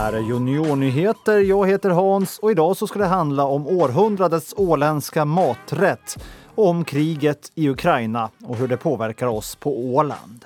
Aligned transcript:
här 0.00 0.12
är 0.12 0.20
Juniornyheter. 0.20 1.38
Jag 1.38 1.68
heter 1.68 1.90
Hans 1.90 2.38
och 2.38 2.50
idag 2.50 2.76
så 2.76 2.86
ska 2.86 2.98
det 2.98 3.06
handla 3.06 3.44
om 3.44 3.66
århundradets 3.66 4.54
åländska 4.56 5.24
maträtt 5.24 6.24
och 6.54 6.68
om 6.68 6.84
kriget 6.84 7.52
i 7.54 7.68
Ukraina 7.68 8.30
och 8.44 8.56
hur 8.56 8.68
det 8.68 8.76
påverkar 8.76 9.26
oss 9.26 9.56
på 9.56 9.78
Åland. 9.78 10.44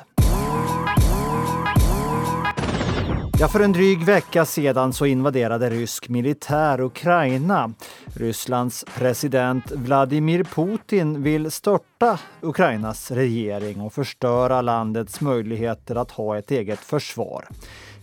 Ja, 3.40 3.48
för 3.48 3.60
en 3.60 3.72
dryg 3.72 4.04
vecka 4.04 4.44
sedan 4.44 4.92
så 4.92 5.06
invaderade 5.06 5.71
rysk 5.71 6.08
militär 6.08 6.80
Ukraina. 6.80 7.72
Rysslands 8.14 8.84
president 8.94 9.72
Vladimir 9.72 10.44
Putin 10.44 11.22
vill 11.22 11.50
störta 11.50 12.18
Ukrainas 12.40 13.10
regering 13.10 13.80
och 13.80 13.92
förstöra 13.92 14.60
landets 14.60 15.21
möjligheter 15.21 15.96
att 15.96 16.10
ha 16.10 16.38
ett 16.38 16.50
eget 16.50 16.80
försvar. 16.80 17.45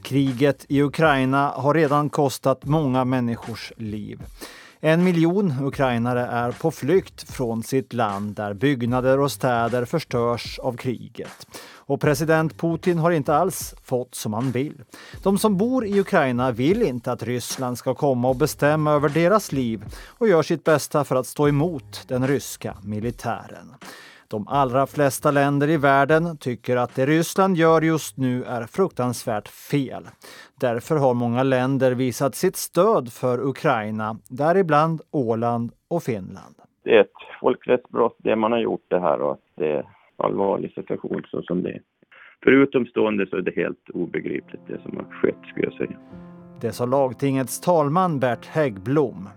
Kriget 0.04 0.66
i 0.70 0.82
Ukraina 0.82 1.50
har 1.50 1.74
redan 1.74 2.10
kostat 2.10 2.66
många 2.66 3.06
människors 3.06 3.74
liv. 3.78 4.22
En 4.80 5.04
miljon 5.04 5.54
ukrainare 5.62 6.26
är 6.26 6.52
på 6.52 6.72
flykt 6.72 7.32
från 7.32 7.64
sitt 7.64 7.94
land 7.94 8.36
där 8.36 8.54
byggnader 8.54 9.20
och 9.20 9.32
städer 9.32 9.86
förstörs 9.86 10.60
av 10.60 10.78
kriget. 10.78 11.48
Och 11.64 12.02
president 12.02 12.58
Putin 12.58 12.98
har 12.98 13.12
inte 13.12 13.36
alls 13.36 13.76
fått 13.84 14.16
som 14.16 14.34
han 14.34 14.52
vill. 14.52 14.84
De 15.24 15.38
som 15.38 15.58
bor 15.58 15.86
i 15.86 16.00
Ukraina 16.00 16.52
vill 16.52 16.82
inte 16.82 17.12
att 17.12 17.24
Ryssland 17.24 17.78
ska 17.78 17.94
komma 17.94 18.30
och 18.30 18.36
bestämma 18.36 18.92
över 18.92 19.10
deras 19.10 19.52
liv 19.52 19.84
och 20.08 20.28
gör 20.28 20.44
sitt 20.44 20.64
bästa 20.64 21.04
för 21.04 21.16
att 21.16 21.28
stå 21.28 21.48
emot 21.48 22.04
den 22.08 22.28
ryska 22.28 22.78
militären. 22.84 23.76
De 24.32 24.48
allra 24.48 24.88
flesta 24.88 25.32
länder 25.32 25.70
i 25.70 25.78
världen 25.78 26.38
tycker 26.38 26.78
att 26.78 26.96
det 26.96 27.06
Ryssland 27.06 27.58
gör 27.58 27.82
just 27.82 28.18
nu 28.18 28.44
är 28.44 28.64
fruktansvärt 28.64 29.48
fel. 29.48 30.04
Därför 30.62 30.96
har 30.96 31.14
många 31.14 31.44
länder 31.44 31.92
visat 31.92 32.36
sitt 32.36 32.56
stöd 32.56 33.14
för 33.14 33.48
Ukraina, 33.48 34.18
däribland 34.30 35.02
Åland 35.12 35.72
och 35.88 36.04
Finland. 36.04 36.56
Det 36.84 36.98
är 36.98 37.02
ett 37.02 37.22
folkrättsbrott 37.42 38.16
det 38.18 38.36
man 38.36 38.52
har 38.52 38.60
gjort 38.60 38.86
det 38.88 39.00
här 39.00 39.22
och 39.22 39.38
det 39.58 39.72
är 39.72 39.78
en 39.78 39.86
allvarlig 40.18 40.74
situation 40.74 41.24
så 41.28 41.42
som 41.42 41.64
det 41.64 41.70
är. 41.70 41.82
För 42.44 42.52
utomstående 42.52 43.28
så 43.30 43.36
är 43.36 43.42
det 43.42 43.56
helt 43.56 43.90
obegripligt 43.94 44.62
det 44.68 44.82
som 44.82 44.98
har 44.98 45.06
skett 45.22 45.42
skulle 45.52 45.66
jag 45.66 45.74
säga. 45.74 45.98
Det 46.62 46.72
sa 46.72 46.86
lagtingets 46.86 47.62
talman 47.62 48.20
Bert 48.20 48.46
Häggblom. 48.46 49.30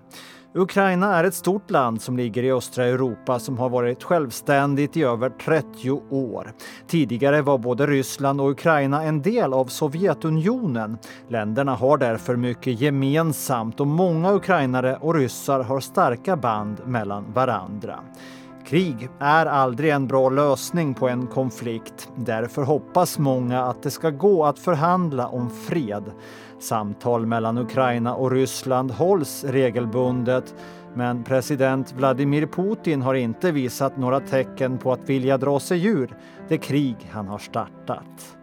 Ukraina 0.56 1.16
är 1.16 1.24
ett 1.24 1.34
stort 1.34 1.70
land 1.70 2.02
som 2.02 2.16
ligger 2.16 2.42
i 2.42 2.52
östra 2.52 2.84
Europa 2.84 3.38
som 3.38 3.58
har 3.58 3.68
varit 3.68 4.02
självständigt 4.02 4.96
i 4.96 5.02
över 5.02 5.30
30 5.30 5.90
år. 6.10 6.52
Tidigare 6.86 7.42
var 7.42 7.58
både 7.58 7.86
Ryssland 7.86 8.40
och 8.40 8.50
Ukraina 8.50 9.02
en 9.02 9.22
del 9.22 9.52
av 9.52 9.66
Sovjetunionen. 9.66 10.98
Länderna 11.28 11.74
har 11.74 11.98
därför 11.98 12.36
mycket 12.36 12.80
gemensamt 12.80 13.80
och 13.80 13.86
många 13.86 14.32
ukrainare 14.32 14.96
och 15.00 15.14
ryssar 15.14 15.60
har 15.60 15.80
starka 15.80 16.36
band 16.36 16.80
mellan 16.86 17.32
varandra. 17.32 18.00
Krig 18.66 19.08
är 19.20 19.46
aldrig 19.46 19.90
en 19.90 20.06
bra 20.06 20.28
lösning 20.28 20.94
på 20.94 21.08
en 21.08 21.26
konflikt. 21.26 22.08
Därför 22.16 22.62
hoppas 22.62 23.18
många 23.18 23.62
att 23.62 23.82
det 23.82 23.90
ska 23.90 24.10
gå 24.10 24.44
att 24.44 24.58
förhandla 24.58 25.28
om 25.28 25.50
fred. 25.50 26.04
Samtal 26.58 27.26
mellan 27.26 27.58
Ukraina 27.58 28.14
och 28.14 28.30
Ryssland 28.30 28.90
hålls 28.90 29.44
regelbundet 29.44 30.54
men 30.94 31.24
president 31.24 31.92
Vladimir 31.92 32.46
Putin 32.46 33.02
har 33.02 33.14
inte 33.14 33.52
visat 33.52 33.96
några 33.96 34.20
tecken 34.20 34.78
på 34.78 34.92
att 34.92 35.08
vilja 35.08 35.38
dra 35.38 35.60
sig 35.60 35.86
ur 35.86 36.16
det 36.48 36.58
krig 36.58 36.96
han 37.10 37.28
har 37.28 37.38
startat. 37.38 38.36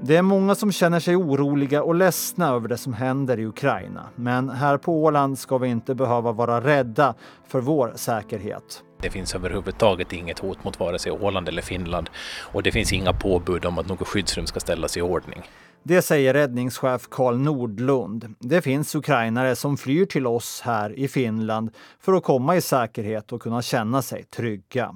Det 0.00 0.16
är 0.16 0.22
många 0.22 0.54
som 0.54 0.72
känner 0.72 1.00
sig 1.00 1.16
oroliga 1.16 1.82
och 1.82 1.94
ledsna 1.94 2.48
över 2.48 2.68
det 2.68 2.76
som 2.76 2.92
händer 2.92 3.38
i 3.38 3.46
Ukraina. 3.46 4.06
Men 4.14 4.50
här 4.50 4.78
på 4.78 5.02
Åland 5.04 5.38
ska 5.38 5.58
vi 5.58 5.68
inte 5.68 5.94
behöva 5.94 6.32
vara 6.32 6.60
rädda 6.60 7.14
för 7.46 7.60
vår 7.60 7.92
säkerhet. 7.94 8.82
Det 9.00 9.10
finns 9.10 9.34
överhuvudtaget 9.34 10.12
inget 10.12 10.38
hot 10.38 10.64
mot 10.64 10.80
vare 10.80 10.98
sig 10.98 11.12
Åland 11.12 11.48
eller 11.48 11.62
Finland 11.62 12.10
och 12.52 12.62
det 12.62 12.72
finns 12.72 12.92
inga 12.92 13.12
påbud 13.12 13.64
om 13.64 13.78
att 13.78 13.88
något 13.88 14.08
skyddsrum 14.08 14.46
ska 14.46 14.60
ställas 14.60 14.96
i 14.96 15.02
ordning. 15.02 15.42
Det 15.82 16.02
säger 16.02 16.34
räddningschef 16.34 17.08
Karl 17.10 17.36
Nordlund. 17.36 18.34
Det 18.38 18.62
finns 18.62 18.94
ukrainare 18.94 19.56
som 19.56 19.76
flyr 19.76 20.06
till 20.06 20.26
oss 20.26 20.60
här 20.64 20.98
i 20.98 21.08
Finland 21.08 21.70
för 22.00 22.12
att 22.12 22.22
komma 22.22 22.56
i 22.56 22.60
säkerhet 22.60 23.32
och 23.32 23.42
kunna 23.42 23.62
känna 23.62 24.02
sig 24.02 24.24
trygga. 24.24 24.94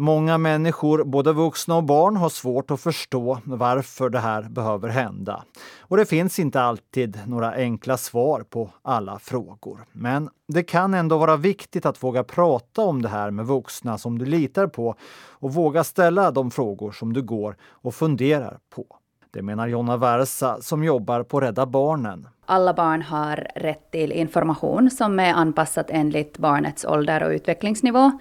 Många 0.00 0.38
människor, 0.38 1.04
både 1.04 1.32
vuxna 1.32 1.76
och 1.76 1.84
barn, 1.84 2.16
har 2.16 2.28
svårt 2.28 2.70
att 2.70 2.80
förstå 2.80 3.38
varför 3.44 4.10
det 4.10 4.18
här 4.18 4.42
behöver 4.42 4.88
hända. 4.88 5.44
Och 5.80 5.96
det 5.96 6.06
finns 6.06 6.38
inte 6.38 6.60
alltid 6.60 7.18
några 7.26 7.52
enkla 7.52 7.96
svar 7.96 8.40
på 8.50 8.70
alla 8.82 9.18
frågor. 9.18 9.84
Men 9.92 10.30
det 10.48 10.62
kan 10.62 10.94
ändå 10.94 11.18
vara 11.18 11.36
viktigt 11.36 11.86
att 11.86 12.02
våga 12.02 12.24
prata 12.24 12.82
om 12.82 13.02
det 13.02 13.08
här 13.08 13.30
med 13.30 13.46
vuxna 13.46 13.98
som 13.98 14.18
du 14.18 14.24
litar 14.24 14.66
på 14.66 14.94
och 15.30 15.54
våga 15.54 15.84
ställa 15.84 16.30
de 16.30 16.50
frågor 16.50 16.92
som 16.92 17.12
du 17.12 17.22
går 17.22 17.56
och 17.62 17.94
funderar 17.94 18.58
på. 18.74 18.86
Det 19.30 19.42
menar 19.42 19.66
Jonna 19.66 19.96
Versa 19.96 20.60
som 20.60 20.84
jobbar 20.84 21.22
på 21.22 21.40
Rädda 21.40 21.66
Barnen. 21.66 22.28
Alla 22.50 22.74
barn 22.74 23.02
har 23.02 23.46
rätt 23.54 23.90
till 23.90 24.12
information 24.12 24.90
som 24.90 25.20
är 25.20 25.32
anpassat 25.32 25.86
enligt 25.90 26.38
barnets 26.38 26.84
ålder 26.84 27.22
och 27.22 27.30
utvecklingsnivå. 27.30 28.12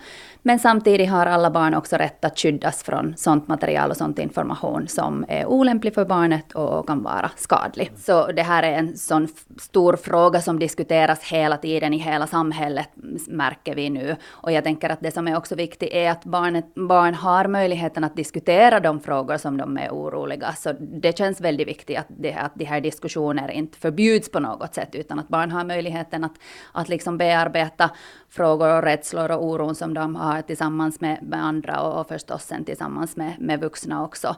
Men 0.48 0.60
samtidigt 0.60 1.10
har 1.10 1.26
alla 1.26 1.52
barn 1.52 1.74
också 1.74 1.96
rätt 1.96 2.26
att 2.26 2.40
skyddas 2.40 2.84
från 2.84 3.14
sånt 3.18 3.48
material 3.48 3.92
och 3.92 3.98
sånt 3.98 4.20
information 4.20 4.88
som 4.88 5.26
är 5.28 5.46
olämplig 5.46 5.94
för 5.94 6.06
barnet 6.06 6.52
och 6.52 6.88
kan 6.88 7.04
vara 7.04 7.32
skadlig. 7.36 7.92
Så 7.98 8.32
det 8.32 8.42
här 8.42 8.64
är 8.64 8.72
en 8.72 8.98
sån 8.98 9.28
stor 9.60 9.96
fråga 9.96 10.42
som 10.42 10.60
diskuteras 10.60 11.24
hela 11.24 11.58
tiden 11.58 11.94
i 11.94 11.98
hela 11.98 12.28
samhället, 12.28 12.90
märker 13.28 13.76
vi 13.76 13.90
nu. 13.90 14.16
Och 14.28 14.52
jag 14.52 14.64
tänker 14.64 14.90
att 14.90 15.02
det 15.02 15.12
som 15.12 15.28
är 15.28 15.38
också 15.38 15.56
viktigt 15.56 15.90
är 15.92 16.12
att 16.12 16.26
barnet, 16.26 16.76
barn 16.76 17.14
har 17.14 17.48
möjligheten 17.48 18.04
att 18.04 18.16
diskutera 18.16 18.80
de 18.80 19.00
frågor 19.00 19.38
som 19.38 19.58
de 19.58 19.78
är 19.78 19.90
oroliga. 19.90 20.54
Så 20.54 20.74
det 20.80 21.18
känns 21.18 21.42
väldigt 21.42 21.68
viktigt 21.68 21.98
att, 21.98 22.08
det, 22.10 22.34
att 22.34 22.52
de 22.56 22.66
här 22.66 22.82
diskussionerna 22.82 23.52
inte 23.52 23.78
förbjuds 23.78 24.17
på 24.32 24.40
något 24.40 24.76
sätt, 24.76 24.96
utan 24.96 25.20
att 25.20 25.28
barn 25.28 25.52
har 25.52 25.64
möjligheten 25.64 26.24
att, 26.24 26.34
att 26.72 26.90
liksom 26.90 27.18
bearbeta 27.18 27.90
frågor 28.30 28.78
och 28.78 28.84
rädslor 28.84 29.32
och 29.32 29.46
oron 29.46 29.76
som 29.76 29.94
de 29.94 30.16
har 30.16 30.42
tillsammans 30.42 31.02
med, 31.02 31.24
med 31.24 31.44
andra 31.44 31.82
och, 31.82 32.02
och 32.02 32.08
förstås 32.08 32.44
sen 32.44 32.66
tillsammans 32.66 33.16
med, 33.16 33.36
med 33.40 33.60
vuxna 33.60 34.04
också. 34.04 34.36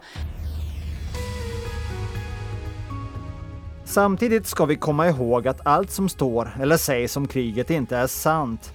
Samtidigt 3.85 4.47
ska 4.47 4.65
vi 4.65 4.75
komma 4.75 5.07
ihåg 5.07 5.47
att 5.47 5.67
allt 5.67 5.91
som 5.91 6.09
står 6.09 6.51
eller 6.61 6.77
sägs 6.77 7.17
om 7.17 7.27
kriget 7.27 7.69
inte 7.69 7.97
är 7.97 8.07
sant. 8.07 8.73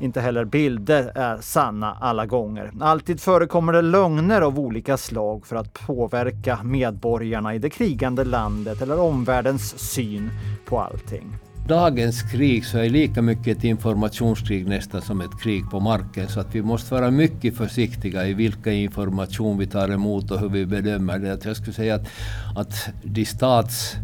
Inte 0.00 0.20
heller 0.20 0.44
bilder 0.44 1.12
är 1.14 1.40
sanna 1.40 1.96
alla 2.00 2.26
gånger. 2.26 2.72
Alltid 2.80 3.20
förekommer 3.20 3.72
det 3.72 3.82
lögner 3.82 4.40
av 4.40 4.58
olika 4.58 4.96
slag 4.96 5.46
för 5.46 5.56
att 5.56 5.72
påverka 5.72 6.58
medborgarna 6.62 7.54
i 7.54 7.58
det 7.58 7.70
krigande 7.70 8.24
landet 8.24 8.82
eller 8.82 9.00
omvärldens 9.00 9.78
syn 9.78 10.30
på 10.64 10.80
allting 10.80 11.38
dagens 11.68 12.22
krig 12.22 12.66
så 12.66 12.78
är 12.78 12.90
lika 12.90 13.22
mycket 13.22 13.58
ett 13.58 13.64
informationskrig 13.64 14.66
nästan 14.66 15.02
som 15.02 15.20
ett 15.20 15.40
krig 15.40 15.70
på 15.70 15.80
marken. 15.80 16.28
Så 16.28 16.40
att 16.40 16.54
vi 16.54 16.62
måste 16.62 16.94
vara 16.94 17.10
mycket 17.10 17.56
försiktiga 17.56 18.26
i 18.26 18.34
vilka 18.34 18.72
information 18.72 19.58
vi 19.58 19.66
tar 19.66 19.88
emot 19.88 20.30
och 20.30 20.40
hur 20.40 20.48
vi 20.48 20.66
bedömer 20.66 21.18
det. 21.18 21.44
Jag 21.44 21.56
skulle 21.56 21.72
säga 21.72 21.94
att, 21.94 22.08
att 22.56 22.88
de 23.02 23.24
stats 23.24 23.94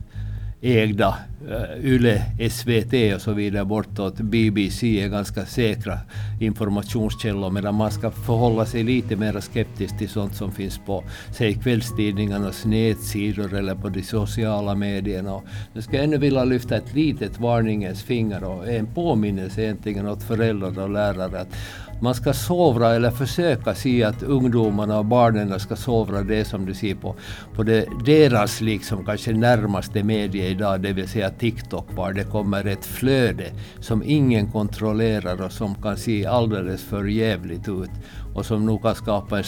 ägda 0.60 1.14
Eh, 1.50 1.84
YLE, 1.84 2.22
SVT 2.50 3.14
och 3.14 3.20
så 3.20 3.32
vidare 3.32 3.64
bortåt 3.64 4.20
BBC 4.20 5.02
är 5.04 5.08
ganska 5.08 5.46
säkra 5.46 5.98
informationskällor 6.40 7.50
medan 7.50 7.74
man 7.74 7.90
ska 7.90 8.10
förhålla 8.10 8.66
sig 8.66 8.82
lite 8.82 9.16
mer 9.16 9.40
skeptisk 9.40 9.98
till 9.98 10.08
sånt 10.08 10.36
som 10.36 10.52
finns 10.52 10.78
på 10.78 11.04
säg 11.32 11.54
kvällstidningarnas 11.54 12.64
nätsidor 12.64 13.54
eller 13.54 13.74
på 13.74 13.88
de 13.88 14.02
sociala 14.02 14.74
medierna. 14.74 15.34
Och 15.34 15.44
nu 15.72 15.82
ska 15.82 15.96
jag 15.96 16.04
ännu 16.04 16.18
vilja 16.18 16.44
lyfta 16.44 16.76
ett 16.76 16.94
litet 16.94 17.40
varningens 17.40 18.02
finger 18.02 18.44
och 18.44 18.68
en 18.68 18.86
påminnelse 18.86 19.62
egentligen 19.62 20.08
åt 20.08 20.22
föräldrar 20.22 20.78
och 20.78 20.90
lärare 20.90 21.40
att 21.40 21.54
man 22.02 22.14
ska 22.14 22.32
sovra 22.32 22.94
eller 22.94 23.10
försöka 23.10 23.74
se 23.74 24.04
att 24.04 24.22
ungdomarna 24.22 24.98
och 24.98 25.04
barnen 25.04 25.60
ska 25.60 25.76
sovra 25.76 26.22
det 26.22 26.44
som 26.44 26.66
du 26.66 26.74
ser 26.74 26.94
på, 26.94 27.16
på 27.54 27.62
det, 27.62 27.86
deras 28.04 28.60
liksom 28.60 29.04
kanske 29.04 29.32
närmaste 29.32 30.02
medie 30.02 30.48
idag, 30.48 30.80
det 30.80 30.92
vill 30.92 31.08
säga 31.08 31.31
TikTok, 31.38 31.86
var 31.96 32.12
det 32.12 32.24
kommer 32.24 32.64
ett 32.64 32.84
flöde 32.84 33.50
som 33.80 34.02
ingen 34.06 34.50
kontrollerar 34.50 35.42
och 35.42 35.52
som 35.52 35.74
kan 35.74 35.96
se 35.96 36.26
alldeles 36.26 36.82
för 36.82 37.04
jävligt 37.04 37.68
ut 37.68 37.90
och 38.34 38.46
som 38.46 38.66
nog 38.66 38.82
kan 38.82 38.94
skapa 38.94 39.38
en, 39.38 39.44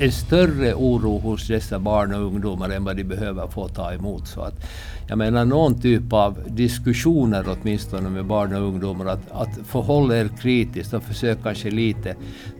en 0.00 0.12
större 0.12 0.74
oro 0.74 1.18
hos 1.18 1.48
dessa 1.48 1.78
barn 1.78 2.14
och 2.14 2.20
ungdomar 2.20 2.70
än 2.70 2.84
vad 2.84 2.96
de 2.96 3.04
behöver 3.04 3.46
få 3.46 3.68
ta 3.68 3.92
emot. 3.92 4.28
Så 4.28 4.40
att 4.40 4.54
jag 5.08 5.18
menar 5.18 5.44
någon 5.44 5.80
typ 5.80 6.12
av 6.12 6.38
diskussioner 6.46 7.44
åtminstone 7.48 8.10
med 8.10 8.26
barn 8.26 8.54
och 8.54 8.62
ungdomar, 8.62 9.06
att, 9.06 9.30
att 9.30 9.58
förhålla 9.66 10.16
er 10.16 10.28
kritiskt 10.40 10.94
och 10.94 11.02
försöka 11.02 11.42
kanske 11.42 11.70
lite 11.70 12.16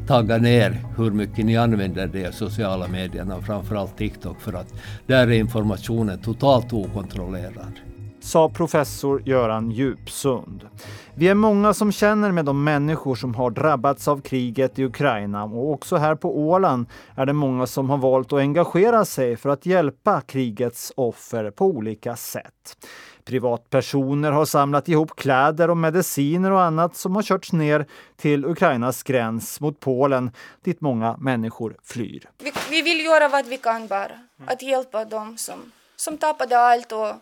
tagga 0.07 0.39
ner 0.39 0.85
hur 0.97 1.11
mycket 1.11 1.45
ni 1.45 1.57
använder 1.57 2.07
de 2.07 2.33
sociala 2.33 2.89
medierna, 2.89 3.41
framförallt 3.41 3.99
TikTok, 3.99 4.41
för 4.41 4.53
att 4.53 4.75
där 5.07 5.27
är 5.27 5.33
informationen 5.33 6.19
totalt 6.19 6.73
okontrollerad 6.73 7.73
sa 8.21 8.49
professor 8.49 9.23
Göran 9.25 9.71
Djupsund. 9.71 10.69
Vi 11.15 11.29
är 11.29 11.35
många 11.35 11.75
som 11.75 11.93
känner 11.93 12.33
med 12.33 12.45
de 12.45 12.65
människor 12.65 13.15
som 13.15 13.35
har 13.35 13.51
drabbats 13.51 14.09
av 14.09 14.21
kriget 14.21 14.79
i 14.79 14.85
Ukraina 14.85 15.45
och 15.45 15.73
också 15.73 15.97
här 15.97 16.15
på 16.15 16.39
Åland 16.39 16.87
är 17.15 17.27
det 17.27 17.33
många 17.33 17.67
som 17.67 17.91
har 17.91 17.99
valt 17.99 18.33
att 18.33 18.39
engagera 18.39 19.05
sig 19.05 19.37
för 19.37 19.49
att 19.49 19.67
hjälpa 19.67 20.21
krigets 20.21 20.93
offer 20.97 21.51
på 21.51 21.67
olika 21.67 22.17
sätt. 22.17 22.87
Privatpersoner 23.25 24.33
har 24.33 24.45
samlat 24.45 24.89
ihop 24.89 25.17
kläder 25.17 25.71
och 25.71 25.77
mediciner 25.77 26.51
och 26.51 26.63
annat 26.63 26.97
som 26.97 27.15
har 27.17 27.23
körts 27.23 27.53
ner 27.53 27.87
till 28.17 28.45
Ukrainas 28.45 29.03
gräns 29.03 29.61
mot 29.61 29.81
Polen 29.81 30.31
dit 30.65 30.81
många 30.81 31.17
människor 31.17 31.77
flyr. 31.85 32.31
Vi, 32.39 32.53
vi 32.71 32.83
vill 32.83 33.05
göra 33.05 33.29
vad 33.29 33.47
vi 33.47 33.57
kan 33.57 33.87
bara, 33.87 34.21
att 34.47 34.63
hjälpa 34.63 35.05
dem 35.05 35.39
som, 35.39 35.73
som 35.97 36.19
tappade 36.19 36.59
allt 36.59 36.93
och, 36.93 37.15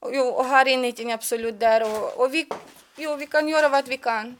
och, 0.00 0.10
jo, 0.12 0.22
och 0.22 0.44
har 0.44 0.68
ingenting 0.68 1.12
absolut 1.12 1.60
där 1.60 1.82
och, 1.82 2.20
och 2.20 2.34
vi, 2.34 2.46
jo, 2.96 3.16
vi 3.16 3.26
kan 3.26 3.48
göra 3.48 3.68
vad 3.68 3.88
vi 3.88 3.96
kan. 3.96 4.36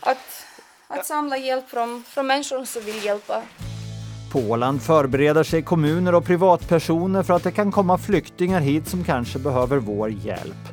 Att, 0.00 0.46
att 0.88 1.06
samla 1.06 1.36
hjälp 1.36 1.68
från, 1.68 2.04
från 2.06 2.26
människor 2.26 2.64
som 2.64 2.82
vill 2.82 3.04
hjälpa. 3.04 3.42
På 4.32 4.38
Åland 4.38 4.82
förbereder 4.82 5.42
sig 5.42 5.62
kommuner 5.62 6.14
och 6.14 6.24
privatpersoner 6.24 7.22
för 7.22 7.34
att 7.34 7.44
det 7.44 7.52
kan 7.52 7.72
komma 7.72 7.98
flyktingar 7.98 8.60
hit 8.60 8.88
som 8.88 9.04
kanske 9.04 9.38
behöver 9.38 9.76
vår 9.76 10.10
hjälp. 10.10 10.68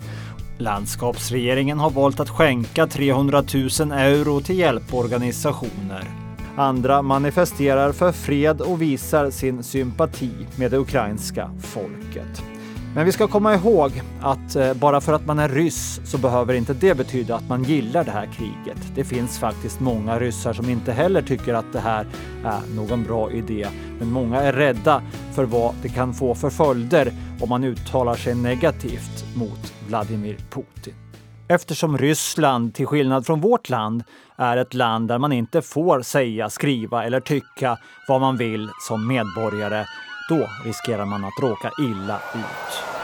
Landskapsregeringen 0.57 1.79
har 1.79 1.89
valt 1.89 2.19
att 2.19 2.29
skänka 2.29 2.87
300 2.87 3.43
000 3.79 3.91
euro 3.91 4.41
till 4.41 4.59
hjälporganisationer. 4.59 6.03
Andra 6.57 7.01
manifesterar 7.01 7.91
för 7.91 8.11
fred 8.11 8.61
och 8.61 8.81
visar 8.81 9.29
sin 9.29 9.63
sympati 9.63 10.31
med 10.57 10.71
det 10.71 10.77
ukrainska 10.77 11.51
folket. 11.63 12.54
Men 12.95 13.05
vi 13.05 13.11
ska 13.11 13.27
komma 13.27 13.55
ihåg 13.55 14.01
att 14.21 14.55
eh, 14.55 14.73
bara 14.73 15.01
för 15.01 15.13
att 15.13 15.25
man 15.25 15.39
är 15.39 15.49
ryss 15.49 16.01
så 16.05 16.17
behöver 16.17 16.53
inte 16.53 16.73
det 16.73 16.97
betyda 16.97 17.35
att 17.35 17.49
man 17.49 17.63
gillar 17.63 18.03
det 18.03 18.11
här 18.11 18.25
kriget. 18.25 18.77
Det 18.95 19.03
finns 19.03 19.39
faktiskt 19.39 19.79
många 19.79 20.19
ryssar 20.19 20.53
som 20.53 20.69
inte 20.69 20.91
heller 20.91 21.21
tycker 21.21 21.53
att 21.53 21.73
det 21.73 21.79
här 21.79 22.07
är 22.45 22.75
någon 22.75 23.03
bra 23.03 23.31
idé. 23.31 23.67
Men 23.99 24.11
många 24.11 24.41
är 24.41 24.53
rädda 24.53 25.01
för 25.33 25.43
vad 25.43 25.75
det 25.81 25.89
kan 25.89 26.13
få 26.13 26.35
för 26.35 26.49
följder 26.49 27.11
om 27.41 27.49
man 27.49 27.63
uttalar 27.63 28.15
sig 28.15 28.35
negativt 28.35 29.25
mot 29.35 29.73
Vladimir 29.87 30.37
Putin. 30.49 30.93
Eftersom 31.47 31.97
Ryssland, 31.97 32.73
till 32.73 32.85
skillnad 32.85 33.25
från 33.25 33.41
vårt 33.41 33.69
land, 33.69 34.03
är 34.35 34.57
ett 34.57 34.73
land 34.73 35.07
där 35.07 35.17
man 35.17 35.31
inte 35.31 35.61
får 35.61 36.01
säga, 36.01 36.49
skriva 36.49 37.05
eller 37.05 37.19
tycka 37.19 37.77
vad 38.07 38.21
man 38.21 38.37
vill 38.37 38.69
som 38.87 39.07
medborgare 39.07 39.85
då 40.29 40.49
riskerar 40.65 41.05
man 41.05 41.25
att 41.25 41.39
råka 41.41 41.71
illa 41.79 42.19
ut. 42.35 42.95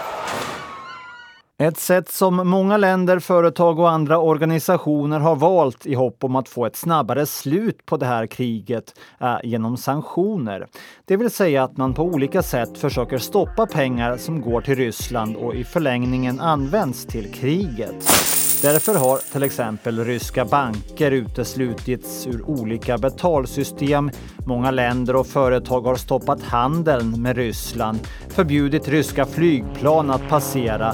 Ett 1.61 1.77
sätt 1.77 2.09
som 2.09 2.35
många 2.35 2.77
länder, 2.77 3.19
företag 3.19 3.79
och 3.79 3.89
andra 3.89 4.17
organisationer 4.19 5.19
har 5.19 5.35
valt 5.35 5.85
i 5.85 5.93
hopp 5.93 6.23
om 6.23 6.35
att 6.35 6.49
få 6.49 6.65
ett 6.65 6.75
snabbare 6.75 7.25
slut 7.25 7.85
på 7.85 7.97
det 7.97 8.05
här 8.05 8.27
kriget 8.27 8.95
är 9.19 9.45
genom 9.45 9.77
sanktioner. 9.77 10.67
Det 11.05 11.17
vill 11.17 11.31
säga 11.31 11.63
att 11.63 11.77
man 11.77 11.93
på 11.93 12.03
olika 12.03 12.41
sätt 12.41 12.77
försöker 12.77 13.17
stoppa 13.17 13.65
pengar 13.65 14.17
som 14.17 14.41
går 14.41 14.61
till 14.61 14.75
Ryssland 14.75 15.35
och 15.35 15.55
i 15.55 15.63
förlängningen 15.63 16.39
används 16.39 17.05
till 17.05 17.33
kriget. 17.33 18.40
Därför 18.61 18.95
har 18.95 19.17
till 19.31 19.43
exempel 19.43 20.05
ryska 20.05 20.45
banker 20.45 21.11
uteslutits 21.11 22.27
ur 22.27 22.49
olika 22.49 22.97
betalsystem. 22.97 24.11
Många 24.45 24.71
länder 24.71 25.15
och 25.15 25.27
företag 25.27 25.81
har 25.81 25.95
stoppat 25.95 26.41
handeln 26.41 27.21
med 27.21 27.37
Ryssland, 27.37 27.99
förbjudit 28.29 28.87
ryska 28.87 29.25
flygplan 29.25 30.09
att 30.09 30.29
passera 30.29 30.93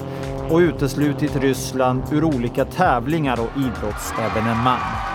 och 0.49 0.57
uteslutit 0.57 1.35
Ryssland 1.35 2.01
ur 2.11 2.23
olika 2.23 2.65
tävlingar 2.65 3.39
och 3.39 3.57
idrottsevenemang. 3.57 5.06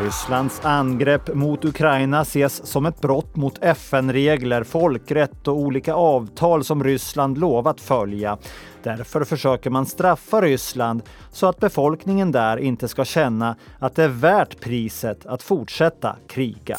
Rysslands 0.00 0.60
angrepp 0.64 1.34
mot 1.34 1.64
Ukraina 1.64 2.20
ses 2.20 2.66
som 2.66 2.86
ett 2.86 3.00
brott 3.00 3.36
mot 3.36 3.58
FN-regler, 3.62 4.64
folkrätt 4.64 5.48
och 5.48 5.56
olika 5.56 5.94
avtal 5.94 6.64
som 6.64 6.84
Ryssland 6.84 7.38
lovat 7.38 7.80
följa. 7.80 8.38
Därför 8.82 9.24
försöker 9.24 9.70
man 9.70 9.86
straffa 9.86 10.40
Ryssland 10.40 11.02
så 11.32 11.46
att 11.46 11.60
befolkningen 11.60 12.32
där 12.32 12.56
inte 12.56 12.88
ska 12.88 13.04
känna 13.04 13.56
att 13.78 13.94
det 13.94 14.04
är 14.04 14.08
värt 14.08 14.60
priset 14.60 15.26
att 15.26 15.42
fortsätta 15.42 16.16
kriga. 16.28 16.76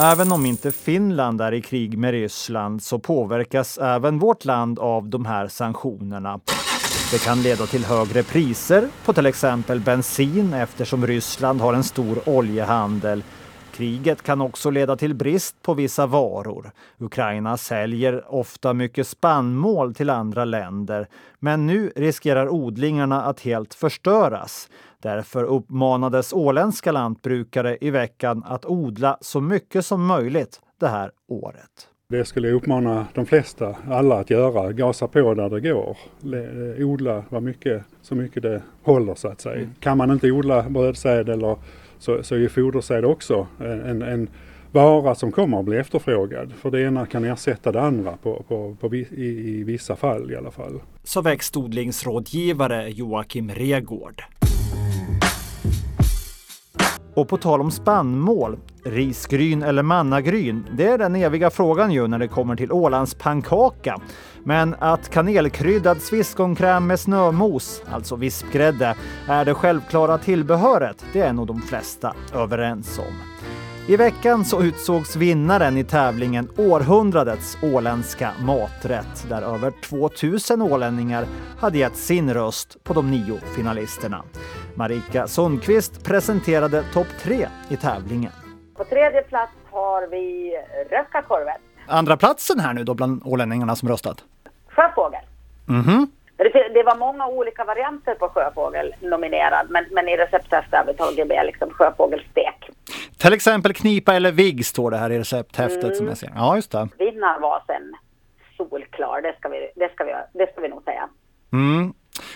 Även 0.00 0.32
om 0.32 0.46
inte 0.46 0.72
Finland 0.72 1.40
är 1.40 1.54
i 1.54 1.62
krig 1.62 1.98
med 1.98 2.10
Ryssland 2.10 2.82
så 2.82 2.98
påverkas 2.98 3.78
även 3.78 4.18
vårt 4.18 4.44
land 4.44 4.78
av 4.78 5.08
de 5.08 5.26
här 5.26 5.48
sanktionerna. 5.48 6.40
Det 7.12 7.24
kan 7.24 7.42
leda 7.42 7.66
till 7.66 7.84
högre 7.84 8.22
priser 8.22 8.88
på 9.04 9.12
till 9.12 9.26
exempel 9.26 9.80
bensin 9.80 10.54
eftersom 10.54 11.06
Ryssland 11.06 11.60
har 11.60 11.74
en 11.74 11.84
stor 11.84 12.28
oljehandel. 12.28 13.24
Kriget 13.72 14.22
kan 14.22 14.40
också 14.40 14.70
leda 14.70 14.96
till 14.96 15.14
brist 15.14 15.62
på 15.62 15.74
vissa 15.74 16.06
varor. 16.06 16.70
Ukraina 16.98 17.56
säljer 17.56 18.34
ofta 18.34 18.72
mycket 18.72 19.06
spannmål 19.08 19.94
till 19.94 20.10
andra 20.10 20.44
länder, 20.44 21.08
men 21.38 21.66
nu 21.66 21.92
riskerar 21.96 22.48
odlingarna 22.48 23.22
att 23.22 23.40
helt 23.40 23.74
förstöras. 23.74 24.68
Därför 25.02 25.44
uppmanades 25.44 26.32
åländska 26.32 26.92
lantbrukare 26.92 27.78
i 27.80 27.90
veckan 27.90 28.42
att 28.46 28.66
odla 28.66 29.18
så 29.20 29.40
mycket 29.40 29.86
som 29.86 30.06
möjligt 30.06 30.60
det 30.80 30.88
här 30.88 31.10
året. 31.28 31.91
Det 32.12 32.24
skulle 32.24 32.48
jag 32.48 32.54
uppmana 32.54 33.06
de 33.14 33.26
flesta, 33.26 33.76
alla 33.90 34.18
att 34.18 34.30
göra. 34.30 34.72
Gasa 34.72 35.08
på 35.08 35.34
där 35.34 35.48
det 35.48 35.60
går. 35.60 35.96
Odla 36.84 37.24
vad 37.28 37.42
mycket, 37.42 37.82
så 38.02 38.14
mycket 38.14 38.42
det 38.42 38.62
håller 38.82 39.14
så 39.14 39.28
att 39.28 39.40
säga. 39.40 39.56
Mm. 39.56 39.70
Kan 39.80 39.98
man 39.98 40.10
inte 40.10 40.30
odla 40.30 40.62
brödsäd 40.68 41.28
eller 41.28 41.56
så, 41.98 42.22
så 42.22 42.34
är 42.34 42.48
fodersäd 42.48 43.04
också 43.04 43.46
en, 43.60 44.02
en 44.02 44.28
vara 44.72 45.14
som 45.14 45.32
kommer 45.32 45.58
att 45.58 45.64
bli 45.64 45.76
efterfrågad. 45.76 46.52
För 46.52 46.70
det 46.70 46.80
ena 46.80 47.06
kan 47.06 47.24
ersätta 47.24 47.72
det 47.72 47.80
andra 47.80 48.16
på, 48.22 48.44
på, 48.48 48.76
på 48.80 48.94
i, 48.94 49.06
i, 49.10 49.64
vissa 49.64 49.96
fall 49.96 50.32
i 50.32 50.36
alla 50.36 50.50
fall. 50.50 50.80
Så 51.02 51.22
växtodlingsrådgivare 51.22 52.90
Joakim 52.90 53.50
Regård. 53.50 54.22
Och 57.14 57.28
på 57.28 57.36
tal 57.36 57.60
om 57.60 57.70
spannmål, 57.70 58.58
risgryn 58.84 59.62
eller 59.62 59.82
mannagryn, 59.82 60.66
det 60.72 60.86
är 60.86 60.98
den 60.98 61.16
eviga 61.16 61.50
frågan 61.50 61.92
ju 61.92 62.06
när 62.06 62.18
det 62.18 62.28
kommer 62.28 62.56
till 62.56 62.72
Ålands 62.72 63.14
pannkaka. 63.14 64.00
Men 64.44 64.74
att 64.78 65.10
kanelkryddad 65.10 66.02
sviskonkräm 66.02 66.86
med 66.86 67.00
snömos, 67.00 67.82
alltså 67.90 68.16
vispgrädde, 68.16 68.94
är 69.28 69.44
det 69.44 69.54
självklara 69.54 70.18
tillbehöret, 70.18 71.04
det 71.12 71.20
är 71.20 71.32
nog 71.32 71.46
de 71.46 71.62
flesta 71.62 72.14
överens 72.34 72.98
om. 72.98 73.14
I 73.88 73.96
veckan 73.96 74.44
så 74.44 74.62
utsågs 74.62 75.16
vinnaren 75.16 75.78
i 75.78 75.84
tävlingen 75.84 76.48
Århundradets 76.56 77.58
åländska 77.62 78.32
maträtt 78.40 79.26
där 79.28 79.42
över 79.42 79.72
2000 79.84 80.62
ålänningar 80.62 81.26
hade 81.58 81.78
gett 81.78 81.96
sin 81.96 82.34
röst 82.34 82.84
på 82.84 82.94
de 82.94 83.10
nio 83.10 83.40
finalisterna. 83.56 84.22
Marika 84.74 85.26
Sundqvist 85.26 86.04
presenterade 86.04 86.84
topp 86.92 87.08
tre 87.22 87.48
i 87.68 87.76
tävlingen. 87.76 88.32
På 88.76 88.84
tredje 88.84 89.22
plats 89.22 89.52
har 89.70 90.06
vi 90.06 90.56
Röckakorven. 90.90 91.60
Andra 91.86 92.16
platsen 92.16 92.60
här 92.60 92.72
nu 92.72 92.84
då 92.84 92.94
bland 92.94 93.22
ålänningarna 93.24 93.76
som 93.76 93.88
röstat? 93.88 94.24
Sjöfågel. 94.68 95.20
Mm 95.68 95.82
-hmm. 95.82 96.06
Det 96.74 96.82
var 96.82 96.96
många 96.96 97.26
olika 97.26 97.64
varianter 97.64 98.14
på 98.14 98.28
sjöfågel 98.28 98.94
nominerad 99.00 99.70
men, 99.70 99.84
men 99.90 100.08
i 100.08 100.16
recepttestet 100.16 100.72
har 100.72 100.84
vi 100.84 100.94
tagit 100.94 101.26
med 101.26 101.46
liksom 101.46 101.70
sjöfågelstek. 101.70 102.70
Till 103.18 103.32
exempel 103.32 103.72
knipa 103.74 104.14
eller 104.14 104.32
vigg 104.32 104.66
står 104.66 104.90
det 104.90 104.96
här 104.96 105.10
i 105.10 105.18
recepthäftet 105.18 105.84
mm. 105.84 105.94
som 105.94 106.08
jag 106.08 106.16
ser. 106.16 106.32
Ja, 106.34 106.56
just 106.56 106.72
det. 106.72 106.88
Vinnarvasen 106.98 107.94
solklar, 108.56 109.22
det 109.22 109.34
ska 109.38 109.48
vi, 109.48 109.72
det 109.76 109.92
ska 109.92 110.04
vi, 110.04 110.12
det 110.32 110.52
ska 110.52 110.60
vi 110.60 110.68
nog 110.68 110.82
säga. 110.84 111.08
Mm. 111.52 111.92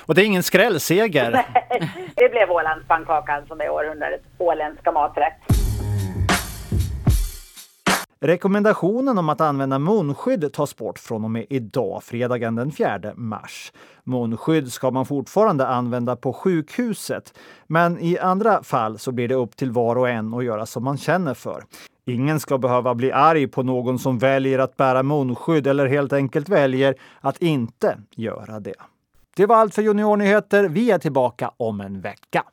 Och 0.06 0.14
det 0.14 0.22
är 0.22 0.26
ingen 0.26 0.42
skrällseger? 0.42 1.30
Det 2.14 2.28
blev 2.28 2.50
Ålandspannkakan 2.50 3.46
som 3.46 3.60
är 3.60 3.70
århundradets 3.70 4.24
åländska 4.38 4.92
maträtt. 4.92 5.55
Rekommendationen 8.20 9.18
om 9.18 9.28
att 9.28 9.40
använda 9.40 9.78
munskydd 9.78 10.52
tas 10.52 10.76
bort 10.76 10.98
från 10.98 11.24
och 11.24 11.30
med 11.30 11.46
idag, 11.50 12.02
fredagen 12.02 12.54
den 12.54 12.72
4 12.72 13.00
mars. 13.14 13.72
Munskydd 14.04 14.72
ska 14.72 14.90
man 14.90 15.06
fortfarande 15.06 15.66
använda 15.66 16.16
på 16.16 16.32
sjukhuset, 16.32 17.38
men 17.66 17.98
i 17.98 18.18
andra 18.18 18.62
fall 18.62 18.98
så 18.98 19.12
blir 19.12 19.28
det 19.28 19.34
upp 19.34 19.56
till 19.56 19.70
var 19.70 19.96
och 19.96 20.08
en 20.08 20.34
att 20.34 20.44
göra 20.44 20.66
som 20.66 20.84
man 20.84 20.98
känner 20.98 21.34
för. 21.34 21.64
Ingen 22.06 22.40
ska 22.40 22.58
behöva 22.58 22.94
bli 22.94 23.12
arg 23.12 23.46
på 23.46 23.62
någon 23.62 23.98
som 23.98 24.18
väljer 24.18 24.58
att 24.58 24.76
bära 24.76 25.02
munskydd 25.02 25.66
eller 25.66 25.86
helt 25.86 26.12
enkelt 26.12 26.48
väljer 26.48 26.94
att 27.20 27.42
inte 27.42 27.98
göra 28.14 28.60
det. 28.60 28.74
Det 29.36 29.46
var 29.46 29.56
allt 29.56 29.74
för 29.74 29.82
Juniornyheter. 29.82 30.68
Vi 30.68 30.90
är 30.90 30.98
tillbaka 30.98 31.50
om 31.56 31.80
en 31.80 32.00
vecka. 32.00 32.44